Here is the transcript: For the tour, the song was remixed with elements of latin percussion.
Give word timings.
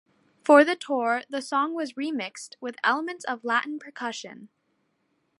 For 0.43 0.63
the 0.63 0.75
tour, 0.75 1.21
the 1.29 1.43
song 1.43 1.75
was 1.75 1.93
remixed 1.93 2.55
with 2.59 2.75
elements 2.83 3.23
of 3.23 3.43
latin 3.45 3.77
percussion. 3.77 4.49